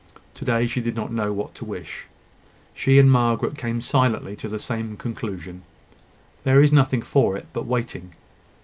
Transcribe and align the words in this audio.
To 0.33 0.45
day 0.45 0.65
she 0.65 0.81
did 0.81 0.95
not 0.95 1.11
know 1.11 1.31
what 1.31 1.53
to 1.53 1.63
wish. 1.63 2.05
She 2.73 2.97
and 2.97 3.11
Margaret 3.11 3.55
came 3.55 3.81
silently 3.81 4.35
to 4.37 4.49
the 4.49 4.57
same 4.57 4.97
conclusion; 4.97 5.61
"there 6.43 6.59
is 6.63 6.71
nothing 6.71 7.03
for 7.03 7.37
it 7.37 7.45
but 7.53 7.67
waiting." 7.67 8.15